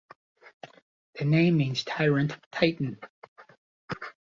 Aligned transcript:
The 1.19 1.25
name 1.25 1.57
means 1.57 1.83
"Tyrant 1.83 2.35
titan". 2.51 2.97